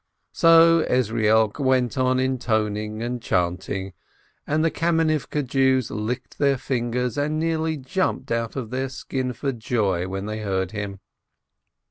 So 0.31 0.83
Ezrielk 0.89 1.59
went 1.59 1.95
on 1.95 2.19
intoning 2.19 3.03
and 3.03 3.21
chanting, 3.21 3.93
and 4.47 4.65
the 4.65 4.71
Kamenivke 4.71 5.43
Jews 5.45 5.91
licked 5.91 6.39
their 6.39 6.57
fingers, 6.57 7.19
and 7.19 7.37
nearly 7.37 7.77
jumped 7.77 8.31
out 8.31 8.55
of 8.55 8.71
their 8.71 8.89
skin 8.89 9.31
for 9.31 9.51
joy 9.51 10.07
when 10.07 10.25
they 10.25 10.39
heard 10.39 10.71
him. 10.71 11.01